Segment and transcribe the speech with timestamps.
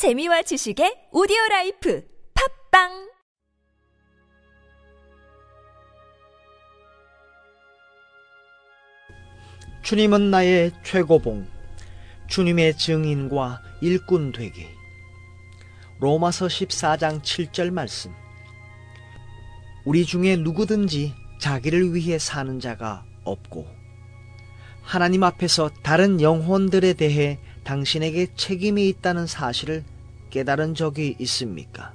[0.00, 2.02] 재미와 지식의 오디오 life
[2.70, 3.10] 팟빵
[9.82, 11.46] 주님은 나의 최고봉,
[12.28, 14.64] 주님의 증인과 일꾼 되기.
[16.00, 18.10] 로마서 14장 7절 말씀.
[19.84, 21.12] 우리 중에 누구든지
[21.42, 23.68] 자기를 위해 사는 자가 없고,
[24.80, 29.84] 하나님 앞에서 다른 영혼들에 대해 당신에게 책임이 있다는 사실을
[30.30, 31.92] 깨달은 적이 있습니까?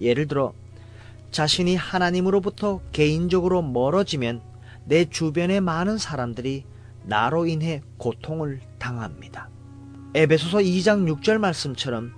[0.00, 0.52] 예를 들어,
[1.30, 4.40] 자신이 하나님으로부터 개인적으로 멀어지면
[4.84, 6.64] 내 주변의 많은 사람들이
[7.02, 9.48] 나로 인해 고통을 당합니다.
[10.14, 12.12] 에베소서 2장 6절 말씀처럼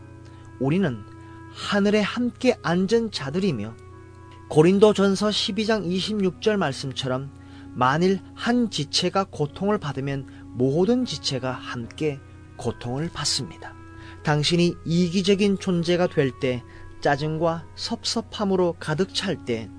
[0.61, 1.05] 우리는
[1.53, 3.75] 하늘에 함께 앉은 자들이며
[4.49, 7.31] 고린도 전서 12장 26절 말씀처럼
[7.75, 12.19] 만일 한 지체가 고통을 받으면 모든 지체가 함께
[12.59, 13.75] 고통을 받습니다.
[14.23, 16.63] 당신이 이기적인 존재가 될 때
[17.01, 19.71] 짜증과 섭섭함으로 가득 찰 때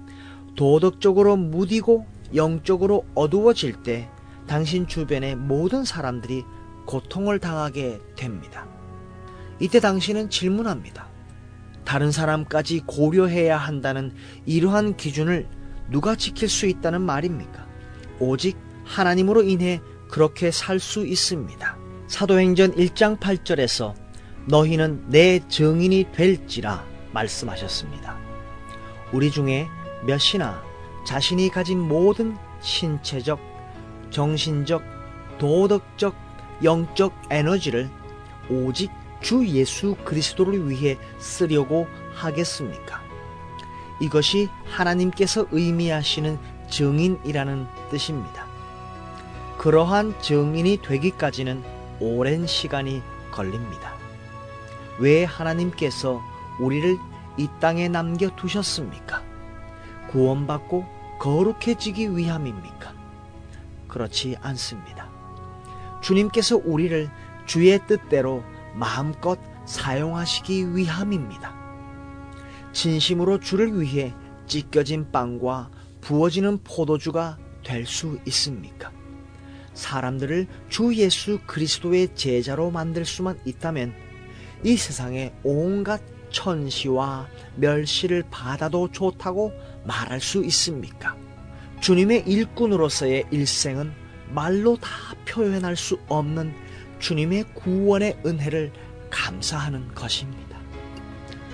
[0.56, 4.10] 도덕적으로 무디고 영적으로 어두워질 때
[4.48, 6.44] 당신 주변의 모든 사람들이
[6.88, 8.68] 고통을 당하게 됩니다.
[9.60, 11.08] 이때 당신은 질문합니다.
[11.86, 14.14] 다른 사람까지 고려해야 한다는
[14.46, 15.48] 이러한 기준을
[15.92, 17.68] 누가 지킬 수 있다는 말입니까?
[18.20, 21.69] 오직 하나님으로 인해 그렇게 살 수 있습니다.
[22.10, 23.94] 사도행전 1장 8절에서
[24.48, 28.18] 너희는 내 증인이 될지라 말씀하셨습니다.
[29.14, 29.68] 우리 중에
[30.08, 30.64] 몇이나
[31.06, 33.40] 자신이 가진 모든 신체적,
[34.10, 34.82] 정신적,
[35.38, 36.16] 도덕적,
[36.64, 37.92] 영적 에너지를
[38.50, 38.90] 오직
[39.22, 41.86] 주 예수 그리스도를 위해 쓰려고
[42.16, 43.04] 하겠습니까?
[44.02, 46.40] 이것이 하나님께서 의미하시는
[46.72, 48.48] 증인이라는 뜻입니다.
[49.60, 53.94] 그러한 증인이 되기까지는 오랜 시간이 걸립니다.
[55.00, 56.22] 왜 하나님께서
[56.60, 56.98] 우리를
[57.38, 59.24] 이 땅에 남겨 두셨습니까?
[60.10, 60.86] 구원받고
[61.20, 62.94] 거룩해지기 위함입니까?
[63.88, 65.10] 그렇지 않습니다.
[66.02, 67.10] 주님께서 우리를
[67.46, 68.44] 주의 뜻대로
[68.76, 71.54] 마음껏 사용하시기 위함입니다.
[72.72, 74.14] 진심으로 주를 위해
[74.48, 75.70] 찢겨진 빵과
[76.02, 78.92] 부어지는 포도주가 될 수 있습니까?
[79.80, 83.94] 사람들을 주 예수 그리스도의 제자로 만들 수만 있다면
[84.64, 86.02] 이 세상에 온갖
[86.32, 89.54] 천시와 멸시를 받아도 좋다고
[89.86, 91.16] 말할 수 있습니까?
[91.80, 93.92] 주님의 일꾼으로서의 일생은
[94.30, 94.90] 말로 다
[95.26, 96.54] 표현할 수 없는
[97.00, 98.72] 주님의 구원의 은혜를
[99.10, 100.60] 감사하는 것입니다.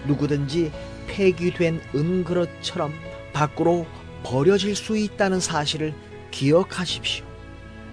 [0.08, 0.72] 누구든지
[1.08, 2.92] 폐기된 은그릇처럼
[3.34, 3.86] 밖으로
[4.24, 5.94] 버려질 수 있다는 사실을
[6.32, 7.35] 기억하십시오.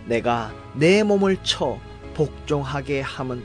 [0.07, 1.79] 내가 내 몸을 쳐
[2.15, 3.43] 복종하게 함은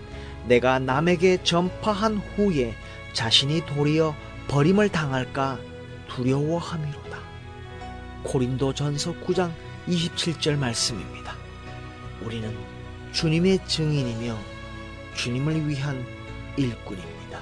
[0.47, 2.73] 내가 남에게 전파한 후에
[3.13, 4.15] 자신이 도리어
[4.47, 5.59] 버림을 당할까
[6.09, 7.19] 두려워함이로다.
[8.23, 9.51] 고린도 전서 9장
[9.87, 11.35] 27절 말씀입니다.
[12.23, 12.55] 우리는
[13.11, 14.37] 주님의 증인이며
[15.15, 16.05] 주님을 위한
[16.57, 17.41] 일꾼입니다.